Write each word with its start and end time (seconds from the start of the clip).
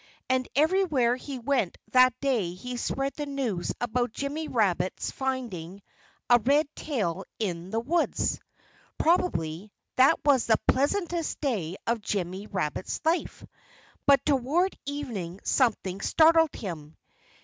And 0.29 0.47
everywhere 0.55 1.15
he 1.15 1.37
went 1.37 1.77
that 1.91 2.19
day 2.21 2.55
he 2.55 2.75
spread 2.75 3.13
the 3.13 3.27
news 3.27 3.71
about 3.79 4.13
Jimmy 4.13 4.47
Rabbit's 4.47 5.11
finding 5.11 5.83
a 6.27 6.39
red 6.39 6.67
tail 6.75 7.23
in 7.37 7.69
the 7.69 7.79
woods. 7.79 8.39
Probably 8.97 9.71
that 9.97 10.19
was 10.25 10.47
the 10.47 10.59
pleasantest 10.67 11.39
day 11.39 11.75
of 11.85 12.01
Jimmy 12.01 12.47
Rabbit's 12.47 12.99
life. 13.05 13.45
But 14.07 14.25
toward 14.25 14.75
evening 14.87 15.39
something 15.43 16.01
startled 16.01 16.55
him. 16.55 16.97